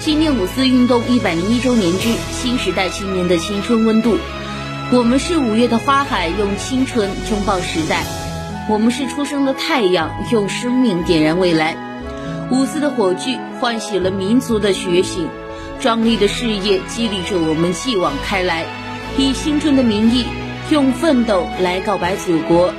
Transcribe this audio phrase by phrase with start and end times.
[0.00, 4.14] 纪念五四运动一百零一周年之新时代青年的青春温度》。
[4.92, 7.98] 我们是五月的花海，用青春拥抱时代；
[8.70, 11.76] 我们是初升的太阳，用生命点燃未来。
[12.50, 15.28] 五四的火炬唤醒了民族的觉醒，
[15.80, 18.64] 壮丽的事业激励着我们继往开来，
[19.18, 20.24] 以青春的名义，
[20.70, 22.72] 用奋斗来告白祖国。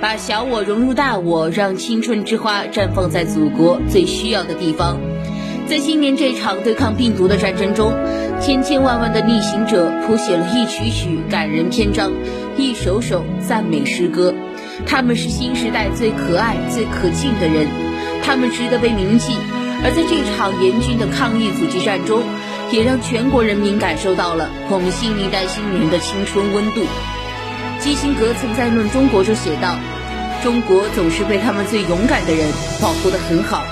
[0.00, 5.00] 把小我融入大我，让青春之花绽放在祖国最需要的地方。
[5.68, 7.92] 在今年这场对抗病毒的战争中，
[8.40, 12.10] 千千万万的逆行者谱写了一曲曲感人篇章，
[12.56, 14.34] 一首首赞美诗歌。
[14.86, 17.66] 他们是新时代最可爱、最可敬的人，
[18.24, 19.36] 他们值得被铭记。
[19.84, 22.22] 而在这场严峻的抗疫阻击战中，
[22.72, 26.80] 也让全国人民感受到了我们新一代新年的青春温度。
[27.78, 29.76] 基辛格曾在《论中国》中写道
[30.42, 32.48] ：“中国总是被他们最勇敢的人
[32.80, 33.62] 保护得很好。”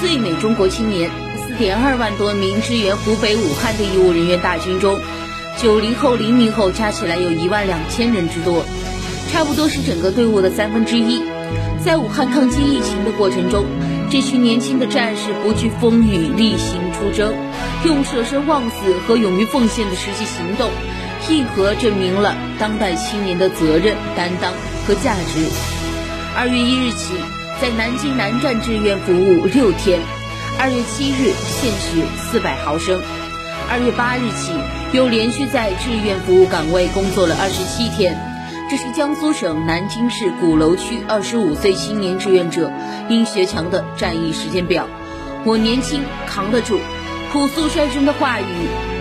[0.00, 4.98] 最美中国青年，四点二万多名支援湖北武汉的医务人员大军中，
[5.58, 8.64] 九零后、零零后加起来有一万两千人之多，
[9.30, 11.22] 差不多是整个队伍的三分之一。
[11.84, 13.66] 在武汉抗击疫情的过程中，
[14.10, 17.34] 这群年轻的战士不惧风雨，例行出征，
[17.84, 20.70] 用舍身忘死和勇于奉献的实际行动。
[21.28, 24.52] 一核证明了当代青年的责任担当
[24.86, 25.46] 和价值。
[26.34, 27.14] 二月一日起，
[27.60, 30.00] 在南京南站志愿服务六天；
[30.58, 32.98] 二月七日限时四百毫升；
[33.68, 34.54] 二月八日起，
[34.94, 38.18] 又连续在志愿服务岗位工作了二十七天。
[38.70, 42.72] 这是江苏省南京市鼓楼区二十五岁青年志愿者
[43.10, 44.88] 殷学强的战役时间表。
[45.44, 46.80] 我年轻，扛得住。
[47.30, 48.44] 朴素率真的话语，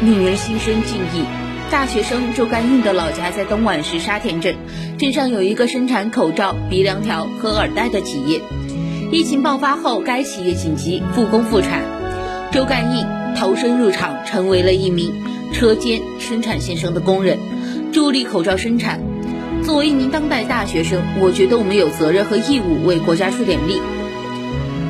[0.02, 1.24] 令人心生敬意。
[1.72, 4.56] 大学生周干印的老家在东莞市沙田镇，
[4.98, 8.42] 镇上有一个生产口罩、鼻梁条和耳带的企业。
[9.12, 11.84] 疫情爆发后，该企业紧急复工复产，
[12.52, 13.06] 周干印
[13.38, 15.14] 投身入场，成为了一名
[15.54, 17.38] 车间生产线上的工人，
[17.94, 19.00] 助力口罩生产。
[19.64, 23.80] 作为一名当代大学生，我觉得我们有责任和义务为国家出点力，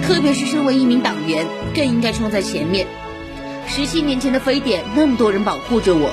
[0.01, 1.45] 特别是身为一名党员，
[1.75, 2.87] 更应该冲在前面。
[3.67, 6.09] 十七年前的非典，那么多人保护着我。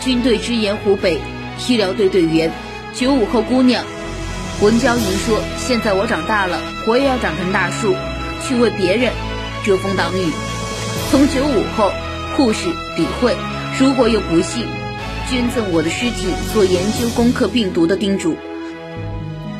[0.00, 1.18] 军队支援湖北，
[1.66, 2.52] 医疗队队员，
[2.92, 3.84] 九五后姑娘
[4.60, 7.94] 文娇莹说：“现在我长大了，我也要长成大树，
[8.42, 9.12] 去为别人
[9.64, 10.30] 遮风挡雨。”
[11.10, 11.90] 从九五后
[12.36, 13.36] 护士李慧，
[13.78, 14.66] 如果有不幸，
[15.30, 18.36] 捐赠我的尸体做研究攻克病毒的叮嘱，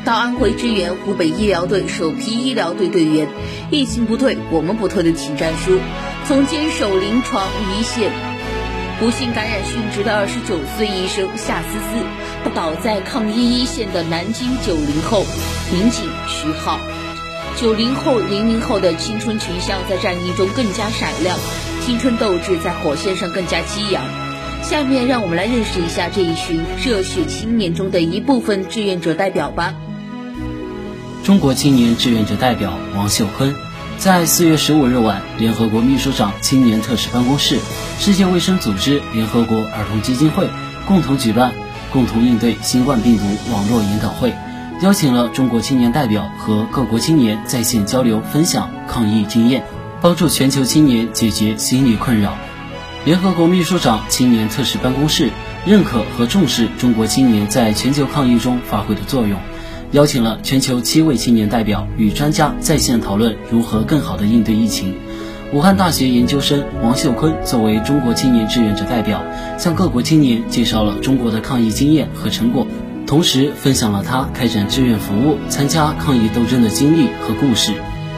[0.03, 3.27] 到安徽支援湖北医疗队首批医疗队队员，
[3.71, 5.79] 疫情不退，我们不退的请战书，
[6.27, 7.47] 从坚守临床
[7.77, 8.34] 一线。
[8.97, 15.25] 不幸感染殉职的二十九岁医生夏思思，倒在抗疫一线的南京九零后
[15.69, 16.79] 民警徐浩，
[17.57, 21.37] 九零后、零零后的青春群像在战役中更加闪亮，
[21.85, 24.01] 青春斗志在火线上更加激扬。
[24.63, 29.75] 下面让我们来认识一下这一群热血青年中的一部分志愿者代表吧。
[31.25, 33.53] 中国青年志愿者代表王秀坤。
[33.97, 37.59] 在四月十五日晚，联合国秘书长青年特使办公室、
[37.97, 40.47] 世界卫生组织、联合国儿童基金会
[40.87, 41.53] 共同举办
[41.91, 44.33] “共同应对新冠病毒”网络研讨会，
[44.81, 49.63] 邀请了中国青年代表和各国青年在线交流分享抗疫经验，
[50.01, 52.37] 帮助全球青年解决心理困扰。
[53.05, 55.31] 联合国秘书长青年特使办公室
[55.65, 59.39] 认可和重视中国青年在全球抗疫中发挥的作用。
[59.95, 64.93] 邀请了全球七位青年代表与专家在线讨论如何更好地应对疫情。
[65.53, 69.23] 武汉大学研究生王秀坤作为中国青年志愿者代表，
[69.57, 72.67] 向各国青年介绍了中国的抗疫经验和成果，
[73.07, 77.71] 同时分享了他开展志愿服务、参加抗疫斗争的经历和故事。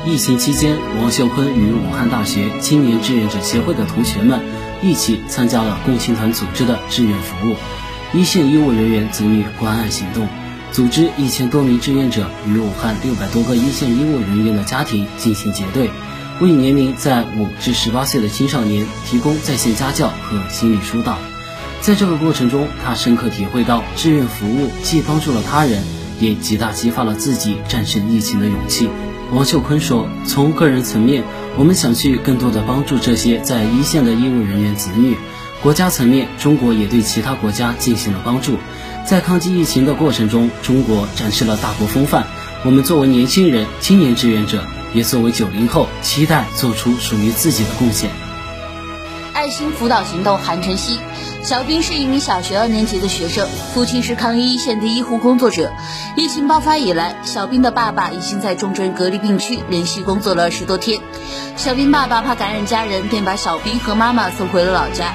[0.03, 4.39] 疫情期间，王秀坤与武汉大学青年志愿者协会的同学们
[4.81, 7.55] 一起参加了共青团组织的志愿服务，
[8.17, 10.27] 一线医务人员子女关爱行动。
[10.77, 15.89] 组织一千多名志愿者与武汉六百多个一线医务人员的家庭进行结对，
[16.39, 21.17] 为年龄在五至十八岁的青少年提供在线家教和心理疏导。
[21.81, 25.81] 在这个过程中，他深刻体会到志愿服务既帮助了他人，
[26.19, 28.87] 也极大激发了自己战胜疫情的勇气。
[29.31, 31.23] 王秀坤说：“从个人层面，
[31.57, 35.15] 我们想去更多的帮助这些在一线的医务人员子女；
[35.63, 38.57] 国家层面，中国也对其他国家进行了帮助。
[39.07, 42.27] 在抗击疫情的过程中，中国展示了大国风范。
[42.65, 44.61] 我们作为年轻人、青年志愿者，
[44.93, 48.11] 也作为九零后，期待做出属于自己的贡献。”
[49.31, 50.99] 爱心辅导行动韩晨曦，
[51.41, 55.71] 小兵是一名小学二年级的学生，父亲是抗疫一线的医护工作者。
[56.17, 60.99] 疫情爆发以来，小兵的爸爸已经在重症隔离病区连续工作了十多天。
[61.55, 65.13] 小兵爸爸怕感染家人，便把小兵和妈妈送回了老家。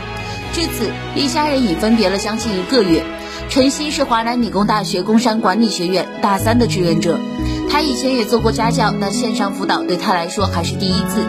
[0.55, 3.05] 至此，一家人已分别了将近一个月。
[3.53, 7.21] 陈曦是华南理工大学工商管理学院大三的志愿者，
[7.69, 11.23] 他以前也做过家教，但线上辅导对他来说还是第一次。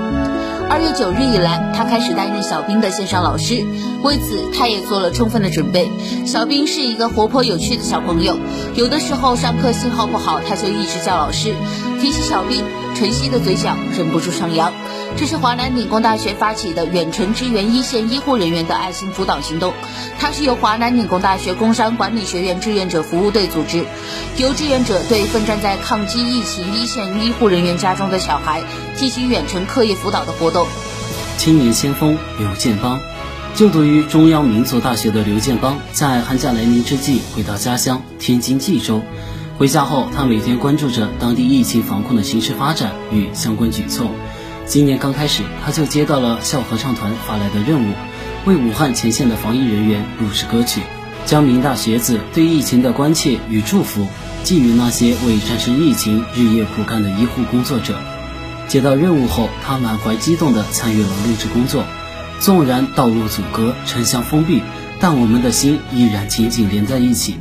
[0.69, 3.65] 二月九日以来，他开始担任小兵的线上老师，
[4.03, 5.91] 为此他也做了充分的准备。
[6.25, 8.37] 小兵是一个活泼有趣的小朋友，
[8.73, 11.53] 有的时候上课信号不好，他就一直叫老师。
[11.99, 14.71] 提起小兵，晨曦的嘴角忍不住上扬。
[15.15, 19.73] 这是华南理工大学发起的远程支援一线医护人员的爱心辅导行动，
[20.19, 23.85] 它是由华南理工大学工商管理学院志愿者服务队组织，
[24.37, 28.63] 由志愿者对奋战在抗击疫情一线医护人员家中的小孩
[28.95, 30.65] 进行远程课业辅导的活动。
[31.37, 32.99] 青年先锋刘建邦，
[33.53, 39.01] 就读于中央民族大学的刘建邦，在寒假来临之际回到家乡天津蓟州。
[39.59, 44.09] 回家后，他每天关注着当地疫情防控的形势发展与相关举措。
[44.65, 47.93] 今年刚开始，他就接到了校合唱团发来的任务，
[48.45, 50.81] 为武汉前线的防疫人员录制歌曲，
[51.25, 54.07] 将民大学子对疫情的关切与祝福
[54.43, 57.95] 寄予那些为战胜疫情日夜苦干的医护工作者。
[58.67, 61.83] 接到任务后，他满怀激动地参与了录制工作。
[62.39, 64.63] 纵然道路阻隔、城乡封闭，
[64.99, 67.35] 但我们的心依然紧紧连在一起。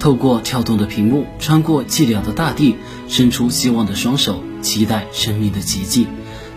[0.00, 2.76] 透过跳动的屏幕，穿过寂寥的大地，
[3.06, 6.08] 伸出希望的双手，期待生命的奇迹。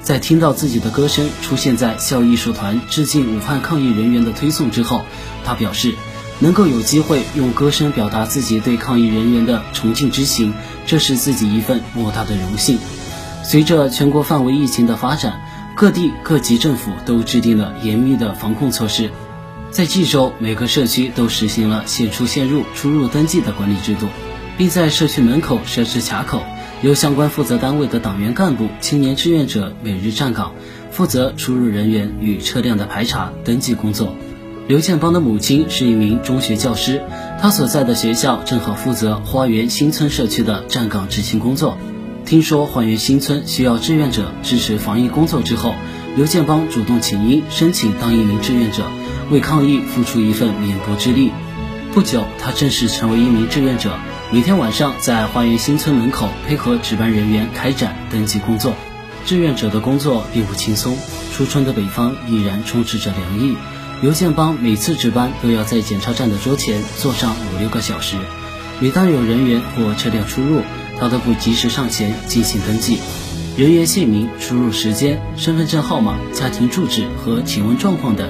[0.01, 5.01] 在听到自己的歌声出现在校艺术团致敬武汉抗疫人员的推送之后，
[5.43, 5.93] 他表示，
[6.39, 10.53] 能够有机会用歌声表达自己对抗疫人员的崇敬之情，
[10.85, 12.79] 这是自己一份莫大的荣幸。
[13.43, 15.41] 随着全国范围疫情的发展，
[15.75, 19.11] 各地各级政府都制定了严密的防控措施。
[19.73, 24.05] 在冀州，每个社区都实行了现出现入、出入登记的管理制度，
[24.55, 26.43] 并在社区门口设置卡口，
[26.83, 30.53] 由相关负责单位的党员干部、青年志愿者每日站岗，
[30.91, 34.15] 负责出入人员与车辆的排查、登记工作。
[34.67, 37.01] 刘建邦的母亲是一名中学教师，
[37.41, 41.79] 他所在的学校正好负责花园新村社区的站岗执勤工作。
[42.27, 45.73] 听说花园新村需要志愿者支持防疫工作之后，
[46.15, 48.83] 刘建邦主动请缨申请当一名志愿者，
[49.33, 51.31] 为抗疫付出一份绵薄之力。
[51.91, 53.97] 不久，他正式成为一名志愿者，
[54.31, 58.75] 每天晚上在花园新村门口配合值班人员开展登记工作。
[59.25, 60.95] 志愿者的工作并不轻松，
[61.33, 63.57] 初春的北方依然充斥着凉意。
[64.03, 68.17] 刘建邦每次值班都要在检查站的桌前坐上五六个小时，
[68.79, 70.61] 每当有人员或车辆出入。
[70.99, 72.99] 他都不及时上前进行登记，
[73.57, 78.29] 人员姓名、出入时间、身份证号码、家庭住址和体温状况等，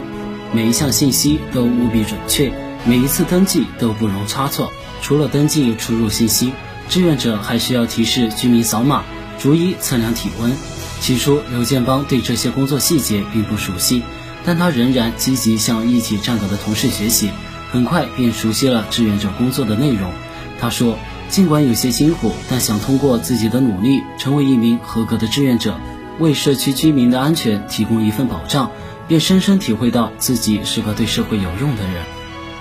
[0.54, 2.54] 每一项信息都务必准确，
[2.86, 4.72] 每一次登记都不容差错。
[5.02, 6.54] 除了登记出入信息，
[6.90, 9.04] 志愿者还需要提示居民扫码，
[9.40, 10.52] 逐一测量体温。
[11.02, 14.04] 起初，刘建邦对这些工作细节并不熟悉，
[14.46, 17.32] 但他仍然积极向一起站岗的同事学习，
[17.72, 20.12] 很快便熟悉了志愿者工作的内容。
[20.60, 20.98] 他说。
[21.30, 25.80] 尽管有些辛苦，但想通过自己的努力成为一名合格的志愿者，
[26.20, 28.70] 为社区居民的安全提供一份保障，
[29.08, 32.04] 便深深体会到自己是个对社会有用的人。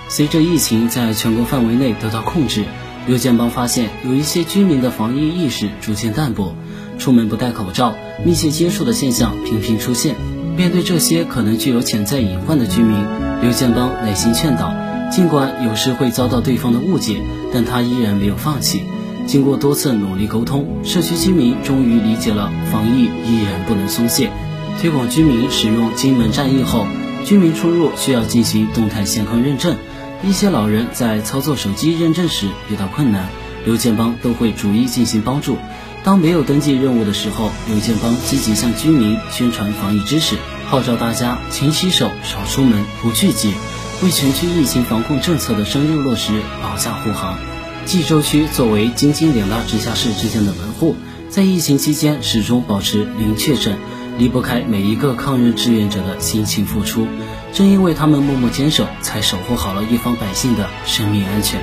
[0.09, 2.65] 随着疫情在全国范围内得到控制，
[3.07, 6.55] 刘建邦发现有一些居民的防疫意识逐渐淡薄，
[6.99, 10.15] 出门不戴口罩、密切接触的现象频频出现。
[10.55, 12.95] 面对这些可能具有潜在隐患的居民，
[13.41, 14.73] 刘建邦耐心劝导。
[15.11, 17.21] 尽管有时会遭到对方的误解，
[17.51, 18.83] 但他依然没有放弃。
[19.25, 24.31] 经过多次努力沟通，社区居民终于理解了防疫依然不能松懈。
[24.79, 26.85] 推广居民使用金门战役后，
[27.25, 29.77] 居民出入需要进行动态健康认证。
[30.23, 33.29] 一些老人在操作手机认证时遇到困难，
[33.65, 35.57] 刘建邦都会逐一进行帮助。
[36.03, 40.35] 当没有登记任务的时候，刘建邦积极向居民宣传防疫知识，
[40.67, 43.53] 号召大家勤洗手、少出门、不聚集。
[44.01, 47.37] 为全区疫情防控政策的深入落实保驾护航。
[47.85, 50.95] 冀州区作为京津两大直辖市之间的门户，
[51.29, 53.77] 在疫情期间始终保持零确诊，
[54.17, 57.07] 离不开每一个抗日志愿者的辛勤付出。
[57.51, 61.61] 正因为他们默默坚守，才守护好了一方百姓的生命安全。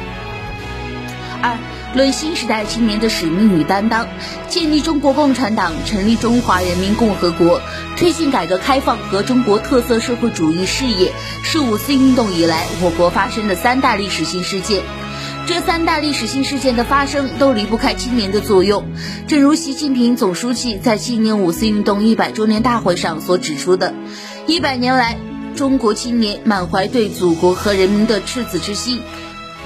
[1.42, 1.56] 二，
[1.94, 4.06] 论新时代青年的使命与担当，
[4.48, 7.60] 建立中国共产党，成立中华人民共和国，
[7.96, 14.82] 推进改革开放和中国特色社会主义事业，是五四运动以来我国发生的三大历史性事件。
[15.46, 18.84] 这三大历史性事件的发生都离不开青年的作用。
[19.26, 23.94] 正如习近平总书记在纪念五四运动一百周年大会上所指出的，
[24.46, 25.18] 一百年来，
[25.56, 29.00] 中国青年满怀对祖国和人民的赤子之心。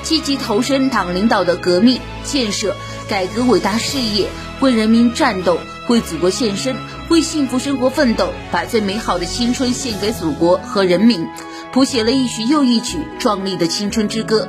[0.02, 2.76] 积极投身党领导的革命、建设、
[3.08, 4.28] 改革伟大事业，
[4.60, 6.76] 为人民战斗，为祖国献身，
[7.08, 11.26] 为幸福生活奋斗，把最美好的青春献给祖国和人民，
[11.72, 14.46] 谱写了一曲又一曲壮丽的青春之歌。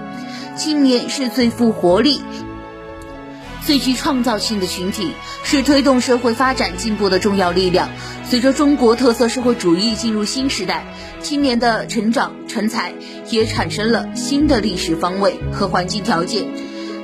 [0.55, 2.21] 青年是最富活力。
[3.65, 5.11] 最具创造性的群体，
[5.43, 7.89] 是推动社会发展进步的重要力量。
[8.23, 10.85] 随着中国特色社会主义进入新时代，
[11.21, 12.93] 青年的成长成才
[13.29, 16.47] 也产生了新的历史方位和环境条件。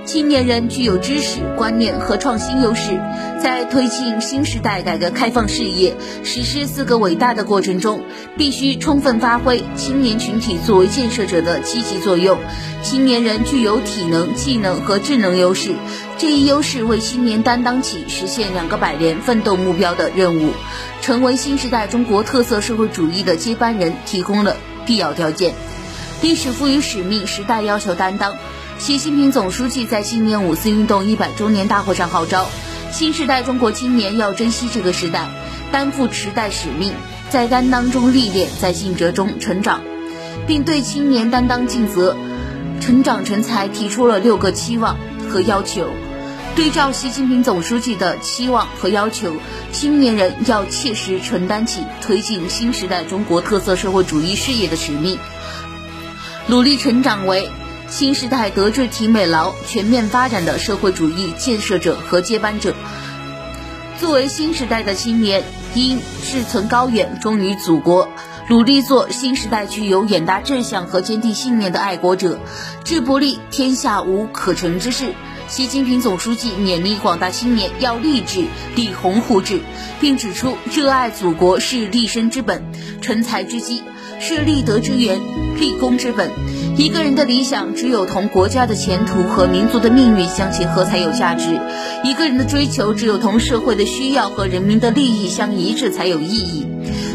[0.03, 2.99] 青年人具有知识、观念和创新优势，
[3.39, 8.03] 在推进新时代改革开放事业、实施四个伟大的过程中，
[8.35, 12.39] 必须充分发挥青年群体作为建设者的积极作用。
[12.81, 15.75] 青年人具有体能、技能和智能优势，
[16.17, 20.51] 这一优势为青年担当起实现两个百年奋斗目标的任务，
[21.01, 25.53] 成为新时代中国特色社会主义的接班人提供了必要条件。
[26.23, 28.35] 历史赋予使命，时代要求担当。
[28.81, 32.49] 习近平总书记在纪念五四运动一百周年大会上号召，
[32.91, 35.29] 新时代中国青年要珍惜这个时代，
[35.71, 36.95] 担负时代使命，
[37.29, 39.83] 在担当中历练，在尽责中成长，
[40.47, 42.17] 并对青年担当尽责、
[42.79, 44.97] 成长成才提出了六个期望
[45.29, 45.87] 和要求。
[46.55, 49.35] 对照习近平总书记的期望和要求，
[49.71, 55.19] 青年人要切实承担起推进新时代中国特色社会主义事业的使命，
[56.47, 57.47] 努力成长为。
[57.91, 62.73] 新时代德智体美劳全面发展的社会主义建设者和接班者，
[63.99, 65.43] 作为新时代的青年，
[65.75, 68.07] 应志存高远，忠于祖国，
[68.47, 72.39] 努力做新时代具有远大志向和坚定信念的爱国者，
[72.85, 75.13] 志不立，天下无可成之事。
[75.49, 79.59] 习近平总书记勉励广大青年要立志、立鸿鹄志，
[79.99, 82.63] 并指出，热爱祖国是立身之本，
[83.01, 83.83] 成才之基，
[84.21, 85.19] 是立德之源，
[85.59, 86.31] 立功之本。
[86.81, 91.61] 一个人的理想只有同国家的前途和民族的命运相结合才有价值；
[92.03, 96.65] 一个人的追求只有同社会的需要和人民的利益相一致才有意义。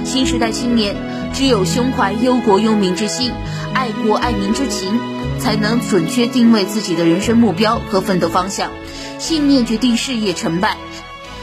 [0.04, 0.94] 新时代青年
[1.35, 3.32] 只有胸怀忧国忧民之心、
[3.75, 5.00] 爱国爱民之情，
[5.40, 8.70] 才能准确定位自己的人生目标和奋斗方向。
[9.18, 10.76] 信念决定事业成败。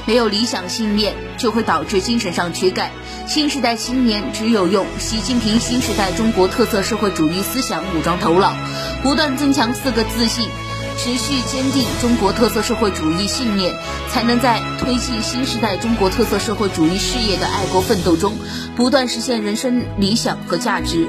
[0.05, 2.91] 没有理想信念，就会导致精神上缺钙。
[3.25, 8.53] 新时代青年只有用习近平新时代中国特色社会主义思想武装头脑，
[9.01, 10.49] 不断增强四个自信，
[10.97, 13.73] 持续坚定中国特色社会主义信念，
[14.09, 18.33] 才能在推进新时代中国特色社会主义事业的爱国奋斗中，
[18.75, 21.07] 不断实现人生理想和价值。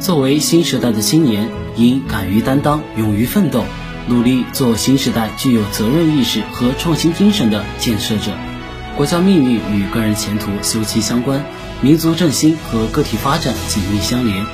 [0.00, 3.64] 作为新时代的青年，应敢于担当，勇于奋斗。
[4.08, 8.32] 努力做新时代具有责任意识和创新精神的建设者。
[8.96, 11.44] 国家命运与个人前途休戚相关，
[11.82, 14.44] 民族振兴和个体发展紧密相连。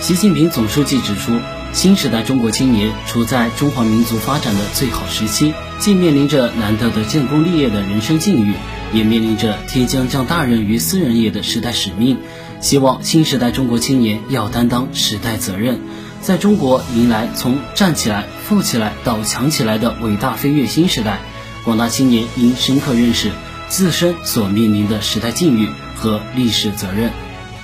[0.00, 1.32] 习近平总书记指出，
[1.72, 8.54] 新时代中国青年处在中华民族发展的最好时期，既面临着难得的建功立业的人生境遇，
[8.92, 12.18] 也面临着天将降大任于斯人也的时代使命。
[12.60, 15.80] 希望新时代中国青年要担当时代责任。
[16.20, 21.20] 在中国迎来从站起来、富起来到强起来的伟大飞跃新时代，
[21.64, 23.30] 广大青年应深刻认识
[23.68, 27.10] 自身所面临的时代境遇和历史责任，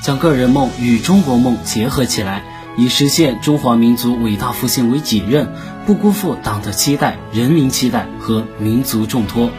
[0.00, 2.42] 将个人梦与中国梦结合起来，
[2.78, 5.52] 以实现中华民族伟大复兴为己任，
[5.85, 9.50] 不辜负党的期待、人民期待和民族重托，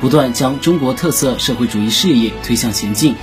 [0.00, 3.14] 不断将中国特色社会主义事业推向前进。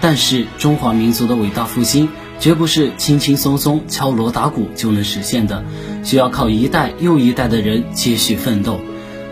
[0.00, 2.08] 但是，中华民族的伟大复兴。
[2.40, 5.64] 绝不是轻轻松松敲锣打鼓就能实现的，
[6.04, 8.80] 需要靠一代又一代的人继续奋斗。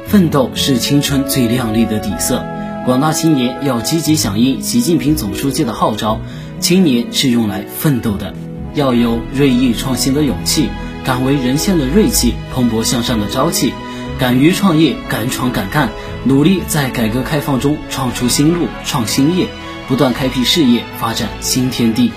[0.07, 2.45] 奋斗是青春最亮丽的底色。
[2.85, 6.21] 广大青年要积极响应习近平总书记的号召，
[6.59, 8.35] 青年是用来奋斗的，
[8.75, 10.69] 要有锐意创新的勇气，
[11.05, 13.73] 敢为人先的锐气，蓬勃向上的朝气，
[14.19, 15.91] 敢于创业，敢闯敢干，
[16.25, 19.47] 努力在改革开放中创出新路、创新业，
[19.87, 22.11] 不断开辟事业，发展新天地。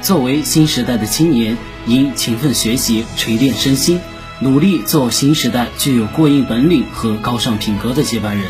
[0.00, 4.00] 作为新时代的青年，应勤奋学习，锤炼身心，
[4.40, 8.46] 努力做新时代具有过硬本领和高尚品格的接班人。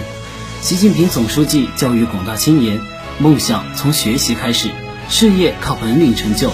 [0.61, 2.81] 习近平总书记教育广大青年：
[3.19, 4.69] 梦想从学习开始，
[5.09, 6.53] 事业靠本领成就。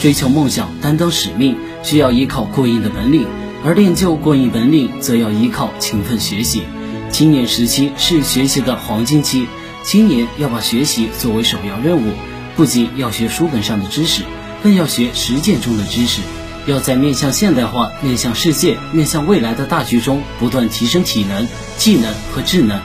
[0.00, 3.26] 追求梦想，担当使命，需要依靠过硬的本领，
[3.64, 6.62] 而练就过硬本领，则要依靠勤奋学习。
[7.10, 9.48] 青年时期是学习的黄金期，
[9.82, 12.12] 青年要把学习作为首要任务，
[12.54, 14.22] 不仅要学书本上的知识，
[14.62, 16.20] 更要学实践中的知识。
[16.66, 21.48] 要在面向现代化、面向世界、面向未来的大局中，不断提升体能、
[21.78, 22.78] 技能和智能。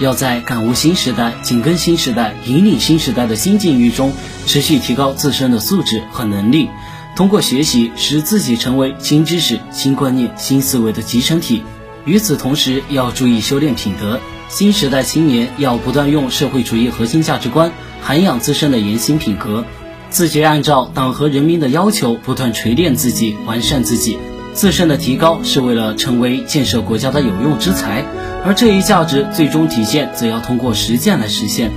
[0.00, 4.12] 要在感悟新时代、紧跟新时代、引领新时代的新境遇中，
[4.46, 6.68] 持续提高自身的素质和能力。
[7.14, 11.62] 通过学习，使自己成为新知识、新观念、新思维的集成体。
[12.04, 14.20] 与此同时，要注意修炼品德。
[14.48, 17.70] 新时代青年要不断用社会主义核心价值观
[18.00, 19.64] 涵养自身的言行品格。
[20.10, 24.18] 自觉按照党和人民的要求，不断锤炼自己、完善自己，
[24.54, 28.04] 自身的提高是为了成为建设国家的有用之才，
[28.44, 31.70] 而这一价值最终体现，则要通过实践来实现。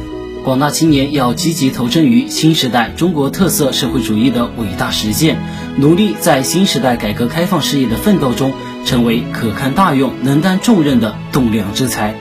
[0.43, 5.37] 广大青年要积极投身于新时代中国特色社会主义的伟大实践，
[5.75, 8.53] 努力在新时代改革开放事业的奋斗中，
[8.85, 12.15] 成为可堪大用、能担重任的栋梁之才。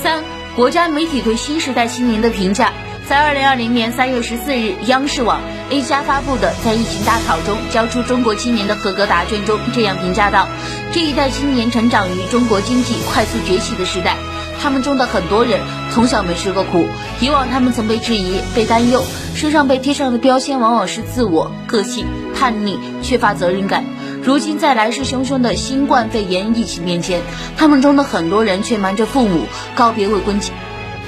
[0.00, 0.22] 三、
[0.54, 2.72] 国家媒体对新时代青年的评价。
[3.06, 10.48] 在二零二零年三月十四日，央视网 A 加发布的在疫情大考中交出中国青年的合格答卷中，这样评价道：
[10.90, 14.16] 这一代青年成长于中国经济快速崛起的时代，
[14.58, 15.60] 他们中的很多人
[15.92, 16.86] 从小没吃过苦，
[17.20, 23.84] 以往他们曾被质疑、被担忧，身上被贴上的标签往往是自我、个性、叛逆、缺乏责任感。
[24.22, 27.20] 如今在来势汹汹的新冠肺炎疫情面前，
[27.58, 29.44] 他们中的很多人却瞒着父母
[29.74, 30.52] 告别未婚妻。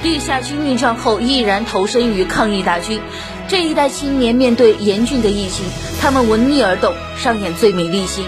[0.06, 3.00] 立下军令状后，毅然投身于抗疫大军。
[3.48, 5.66] 这一代青年面对严峻的疫情，
[6.00, 8.25] 他们闻逆而动，上演最美丽心。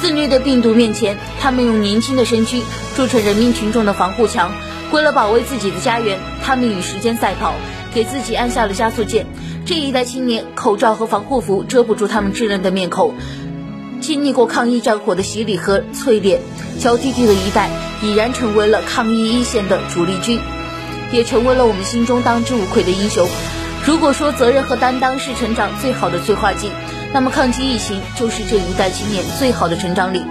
[0.00, 2.62] 肆虐的病毒面前，他们用年轻的身躯
[2.96, 4.50] 筑成人民群众的防护墙。
[4.90, 7.54] 为了保卫自己的家园，他们与时间赛跑，
[7.94, 9.26] 给自己按下了加速键。
[9.64, 13.14] 这一代青年，口罩和防护服遮不住他们稚嫩的面孔。
[14.00, 16.40] 经历过抗疫战火的洗礼和淬炼，
[16.80, 17.70] 娇滴滴的一代
[18.02, 20.40] 已然成为了抗疫一线的主力军。
[21.12, 23.28] 也成为了我们心中当之无愧的英雄。
[23.84, 26.70] 如果说责任和担当是成长最好的催化剂，
[27.12, 30.24] 那么抗击疫情就是这一代青年最好的成长礼。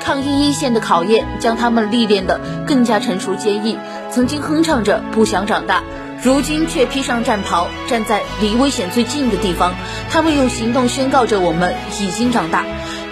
[0.00, 3.78] 抗疫一线的考验将他们历练得更加成熟坚毅。
[4.10, 5.82] 曾经哼唱着不想长大，
[6.22, 9.74] 如今却披上战袍，站在离危险最近的地方。
[10.10, 12.64] 他们用行动宣告着我们已经长大。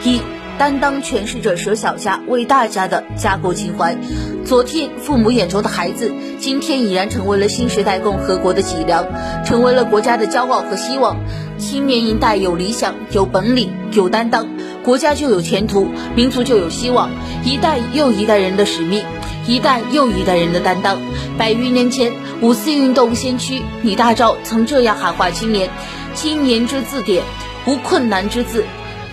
[0.04, 0.20] 一。
[0.58, 3.96] 担当诠释着舍小家为大家的家国情怀。
[4.44, 9.06] 昨天父母眼中的孩子，今天已然成为了新时代共和国的脊梁，
[9.44, 11.16] 成为了国家的骄傲和希望。
[11.58, 14.46] 青年一代有理想、有本领、有担当，
[14.84, 17.10] 国家就有前途，民族就有希望。
[17.44, 19.04] 一代又一代人的使命，
[19.46, 20.98] 一代又一代人的担当。
[21.36, 22.12] 百余年前，
[22.42, 25.70] 五四运动先驱李大钊曾这样喊话青年
[26.14, 27.24] ：“青年之字典，
[27.66, 28.62] 无困难之字；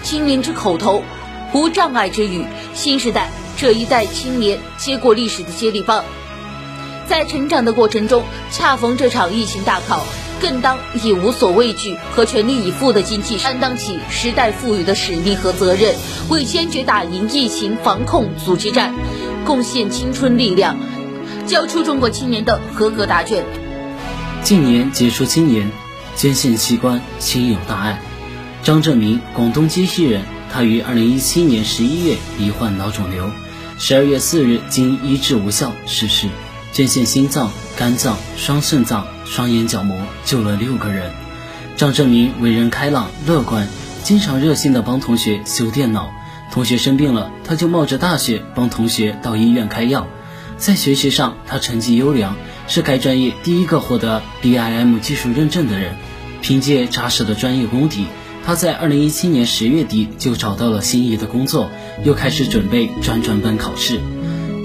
[0.03, 1.01] 青年之口头。”
[1.53, 6.05] 无障碍之语，新时代这一代青年接过历史的接力棒，
[7.07, 10.05] 在成长的过程中，恰逢这场疫情大考，
[10.39, 15.93] 更当以无所畏惧和全力以赴的精气神担当起时代赋予的使命和责任，
[16.29, 18.95] 为坚决打赢疫情防控阻击战
[19.45, 20.77] 贡献青春力量，
[21.45, 23.43] 交出中国青年的合格答卷。
[24.41, 25.69] 近年杰出青年
[26.15, 28.01] 捐献器官，心有大爱。
[28.63, 30.23] 张正明，广东鸡西人。
[30.51, 33.31] 他于二零一七年十一月罹患脑肿瘤，
[33.79, 36.27] 十二月四日经医治无效逝世。
[36.73, 41.11] 捐献心脏、肝脏、双肾脏、双眼角膜，救了六个人。
[41.77, 43.67] 张正明为人开朗乐观，
[44.03, 46.11] 经常热心的帮同学修电脑。
[46.51, 50.05] 同学生病了，他就冒着大雪帮同学到医院开药。
[50.57, 52.35] 在学习上，他成绩优良，
[52.67, 55.95] 是该专业第一个获得 BIM 技术认证的人。
[56.41, 58.05] 凭借扎实的专业功底。
[58.45, 61.69] 他在二零一七年十月底就找到了心仪的工作，
[62.03, 63.99] 又开始准备专专本考试。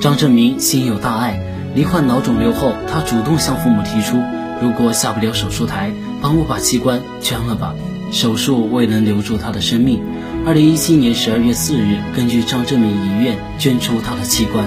[0.00, 1.40] 张正明心有大爱，
[1.74, 4.18] 罹患脑肿瘤后，他主动向父母提出
[4.62, 7.74] ：“如果下不了手术台，帮我把器官捐了吧。”
[8.12, 10.00] 手术未能留住他的生命。
[10.46, 14.64] 二零一七年十二月四日，根据张正明遗愿，捐出他的器官。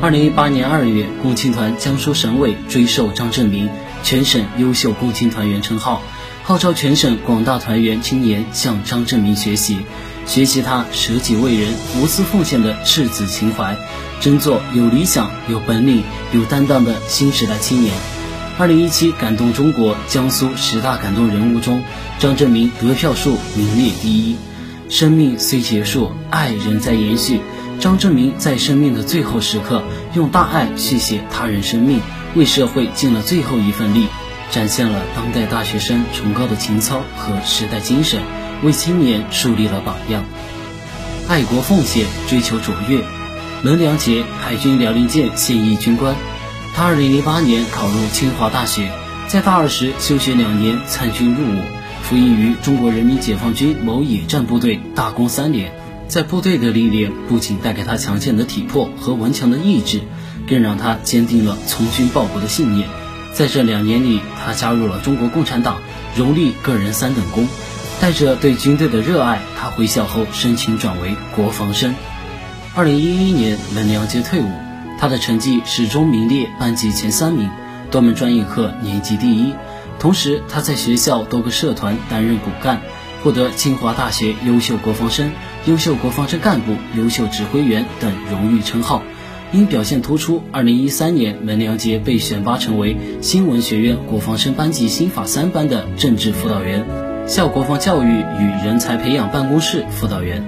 [0.00, 3.68] 二零一八年二月，共青团江苏省委追授张正明
[4.02, 6.02] 全省优秀共青团员称号。
[6.44, 9.78] 号召全省广大团员青年向张正明学习，
[10.26, 13.76] 学习他舍己为人、无私奉献的赤子情怀，
[14.20, 17.92] 争做有理想、有本领、有担当的新时代青年。
[18.56, 21.82] 二零一七感动中国江苏十大感动人物中，
[22.18, 24.36] 张正明得票数名列第一。
[24.88, 27.40] 生命虽结束，爱仍在延续。
[27.78, 29.84] 张正明在生命的最后时刻，
[30.14, 32.00] 用大爱续写他人生命，
[32.38, 34.06] 为社会尽了最后一份力。
[34.50, 38.22] 展现了当代大学生崇高的情操和时代精神，
[38.62, 40.24] 为青年树立了榜样。
[41.28, 43.04] 爱国奉献，追求卓越。
[43.62, 46.16] 门良杰，海军辽宁舰现役军官。
[46.74, 48.90] 他2008年考入清华大学，
[49.26, 51.62] 在大二时休学两年，参军入伍，
[52.02, 55.70] 服役于中国人民解放军某野战部队，大功三连。
[56.08, 60.00] 在部队的历练不仅带给他强健的体魄和顽强的意志，
[60.46, 62.88] 更让他坚定了从军报国的信念。
[63.32, 65.78] 在这两年里，他加入了中国共产党，
[66.16, 67.48] 荣立个人三等功。
[68.00, 71.94] 带着对军队的热爱，他回校后申请转为国防生。
[72.74, 74.48] 二零一一年，门良杰退伍，
[75.00, 77.50] 他的成绩始终名列班级前三名，
[77.90, 79.52] 多门专业课年级第一。
[79.98, 82.80] 同时，他在学校多个社团担任骨干，
[83.24, 85.32] 获得清华大学优秀国防生、
[85.66, 89.02] 优秀国防生干部、优秀指挥员等荣誉称号。
[89.50, 96.84] 因表现突出，二零一三年，门良杰被选拔成为新闻学院国防生班级新法三班的政治辅导员、
[97.26, 100.44] 校国防教育与人才培养办公室辅导员。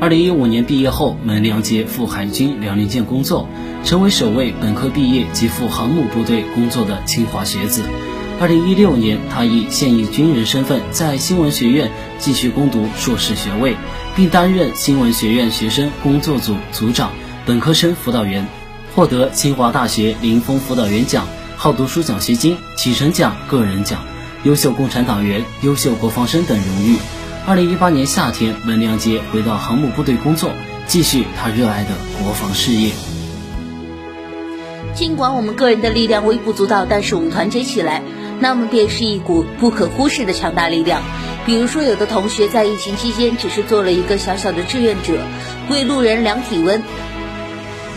[0.00, 3.48] 二零一五年毕业后，门良杰赴海军辽宁舰工作，
[3.82, 7.82] 成为首位本科毕业即赴航母部队工作的清华学子。
[8.38, 13.74] 二零一六年，他以现役军人身份在新闻学院继续攻读硕士学位，
[14.14, 17.10] 并担任新闻学院学生工作组组长、
[17.46, 18.44] 本科生辅导员，
[18.92, 24.00] 获得清华大学林峰辅导员奖、好读书奖学金、启程奖个人奖、
[24.42, 26.98] 优秀共产党员、优秀国防生等荣誉。
[27.46, 30.50] 二零一八年夏天，文良杰回到航母部队工作，
[30.88, 32.90] 继续他热爱的国防事业。
[34.92, 38.02] 尽管我们个人的力量微不足道，但是我们团结起来，
[38.40, 41.00] 那么便是一股不可忽视的强大力量。
[41.44, 45.20] 比如说，有的同学在疫情期间只是做了一个小小的志愿者，
[45.70, 46.82] 为路人量体温、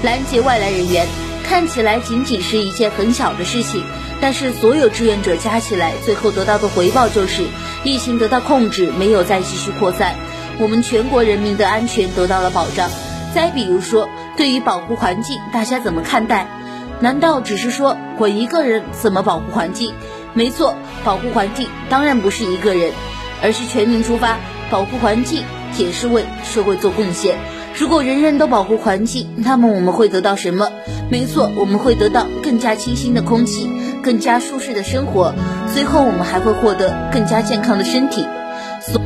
[0.01, 1.07] 拦截外来人员，
[1.43, 3.83] 看起来仅仅是一件很小的事情。
[4.21, 7.43] 但是所有志愿者加起来，最后得到的回报就是
[7.83, 10.15] 疫情得到控制，没有再继续扩散，
[10.57, 12.89] 我们全国人民的安全得到了保障。
[13.33, 16.47] 再比如说，对于保护环境，大家怎么看待？
[16.99, 19.93] 难道只是说我一个人怎么保护环境？
[20.33, 22.91] 没错，保护环境当然不是一个人，
[23.41, 24.38] 而是全民出发，
[24.69, 25.43] 保护环境
[25.77, 27.38] 也是为社会做贡献。
[27.75, 30.69] 如果人人都保护环境，那么我们会得到什么？
[31.10, 33.69] 没错，我们会得到更加清新的空气。
[34.01, 35.36] 更加舒适的生活，
[35.73, 38.25] 最后我们还会获得更加健康的身体。
[38.82, 39.01] 所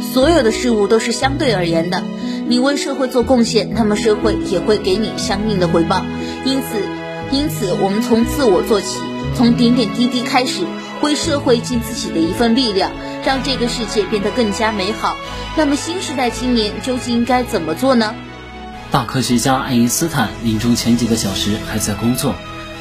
[0.00, 2.02] 所有的事物都是相对而言的，
[2.48, 6.02] 你为社会做贡献，那么社会也会给你相应的回报。
[6.44, 6.82] 因此，
[7.30, 8.98] 因此我们从自我做起，
[9.36, 10.62] 从点点滴滴开始，
[11.02, 12.90] 为社会尽自己的一份力量，
[13.24, 15.16] 让这个世界变得更加美好。
[15.56, 18.14] 那么新时代青年究竟应该怎么做呢？
[18.90, 22.34] 大科学家爱因斯坦临终前几个小时还在工作。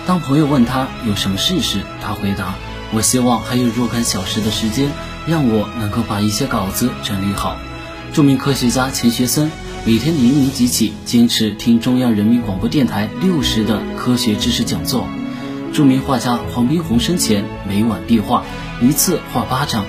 [0.05, 2.55] 当朋友问他有什么事时，他回答
[2.93, 4.91] ：“我希望还有若干小时的时间，
[5.25, 7.57] 让我能够把一些稿子整理好。”
[8.13, 9.49] 著名科学家钱学森
[9.85, 15.07] 每天黎明即起，坚持听中央人民广播电台六十的科学知识讲座。
[15.73, 18.43] 著名画家黄宾虹生前每晚必画，
[18.79, 19.85] 一次画八张。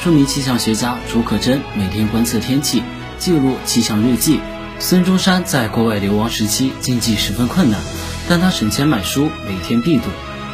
[0.00, 2.80] 著名气象学家竺可桢每天观测天气，
[3.18, 4.38] 记录气象日记。
[4.78, 7.80] 孙中山在国外流亡时期，经济十分困难。
[8.28, 10.04] 但他省钱买书，每天必读。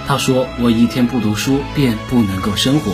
[0.06, 2.92] 他说：“我一天不读书，便不能够生活。”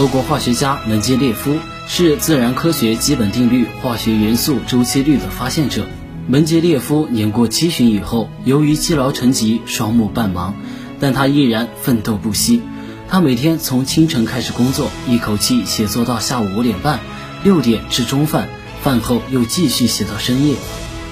[0.00, 5.86] 俄国化学家门捷列夫是自然科学基本定律化学元素周期律的发现者。
[6.28, 10.52] 门捷列夫年过七旬以后，由于积劳成疾，双目半盲，
[11.00, 12.62] 但他依然奋斗不息。
[13.08, 17.00] 他每天从清晨开始工作，一口气写作到下午五点半，
[17.42, 18.48] 六点吃中饭，
[18.82, 20.54] 饭后又继续写到深夜。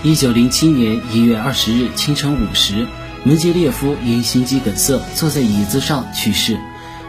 [0.05, 2.87] 一九零七年一月二十日清晨五时，
[3.25, 6.57] 门捷列夫因心肌梗塞坐在椅子上去世。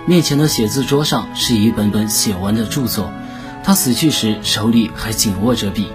[0.07, 3.11] 面前的写字桌上是一本本写完的著作。
[3.63, 5.89] 他死去时手里还紧握着笔。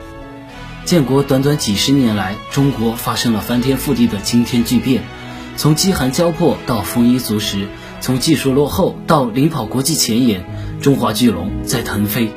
[0.85, 5.03] 建国短短几十年来，中国发生了翻天覆地的惊天巨变，
[5.57, 7.69] 从饥寒交迫到丰衣足食，
[8.01, 10.45] 从技术落后到领跑国际前沿，
[10.81, 12.31] 中华巨龙在腾飞。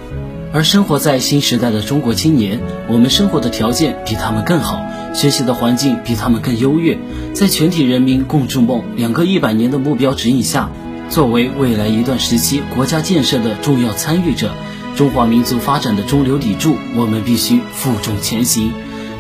[0.54, 4.82] 而生活在新时代的中国青年，我们生活的条件比他们更好，
[5.14, 6.98] 学习的环境比他们更优越。
[7.34, 10.70] 在全体人民共筑梦两个一百年的目标指引下，
[11.10, 14.54] 作为未来一段时期国家建设的重要参与者，
[14.96, 18.72] 中华民族发展的中流砥柱，我们必须负重前行，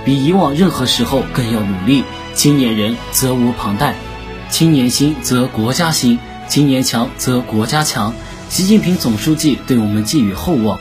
[0.05, 2.03] 比以往任何时候更要努力。
[2.37, 3.95] 青年人责无旁贷，
[4.51, 8.13] 青年兴则国家兴，青年强则国家强。
[8.47, 10.79] 习近平总书记对我们寄予厚望。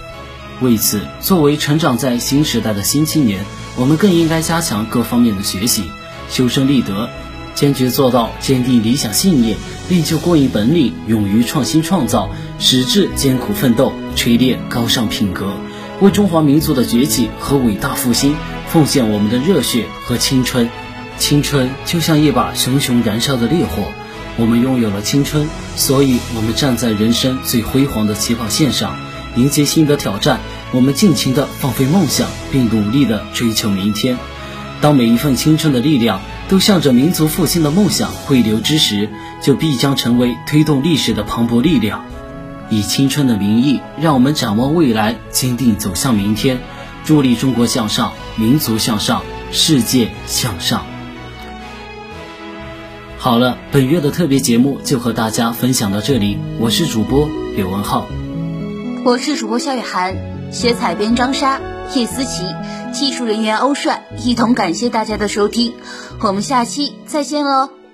[0.61, 3.42] 为此，作为成长在新时代的新青年，
[3.75, 5.85] 我们更应该加强各方面的学习，
[6.29, 7.09] 修身立德，
[7.55, 9.57] 坚决做到坚定理想信念，
[9.88, 15.55] 练就过硬本领，勇于创新创造，矢志艰苦奋斗，锤炼高尚品格，
[16.03, 18.37] 为中华民族的崛起和伟大复兴
[18.69, 20.69] 奉献我们的热血和青春。
[21.18, 23.90] 青春就像一把熊熊燃烧的烈火，
[24.37, 28.96] 我们拥有了青春，所以我们站在人生最辉煌的起跑线上，
[29.35, 30.40] 迎接新的挑战。
[30.72, 34.18] 我们尽情的放飞梦想，并努力的追求明天。
[34.81, 39.09] 当每一份青春的力量都向着民族复兴的梦想汇流之时，
[39.40, 42.05] 就必将成为推动历史的磅礴力量。
[42.68, 46.61] 以青春的名义，让我们展望未来，坚定走向明天，
[47.05, 50.85] 助力中国向上，民族向上，世界向上。
[53.18, 56.38] 好了，本月的特别节目就和大家分享到这里。
[56.61, 58.07] 我是主播刘文浩，
[59.05, 60.14] 我是主播肖雨涵，
[60.52, 61.61] 学采编张莎、
[61.94, 62.44] 叶思琪，
[62.92, 65.72] 技术人员欧帅，一同感谢大家的收听，
[66.20, 67.86] 我们下期再见喽。